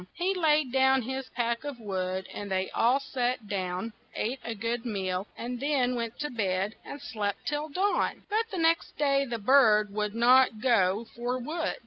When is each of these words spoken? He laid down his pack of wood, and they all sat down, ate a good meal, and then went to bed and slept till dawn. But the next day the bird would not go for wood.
He 0.15 0.33
laid 0.33 0.71
down 0.71 1.03
his 1.03 1.29
pack 1.29 1.63
of 1.63 1.79
wood, 1.79 2.27
and 2.33 2.49
they 2.49 2.71
all 2.71 2.99
sat 2.99 3.47
down, 3.47 3.93
ate 4.15 4.39
a 4.43 4.55
good 4.55 4.83
meal, 4.83 5.27
and 5.37 5.59
then 5.59 5.93
went 5.93 6.17
to 6.21 6.31
bed 6.31 6.73
and 6.83 6.99
slept 6.99 7.45
till 7.45 7.69
dawn. 7.69 8.23
But 8.27 8.49
the 8.49 8.57
next 8.57 8.97
day 8.97 9.25
the 9.25 9.37
bird 9.37 9.93
would 9.93 10.15
not 10.15 10.59
go 10.59 11.05
for 11.15 11.37
wood. 11.37 11.75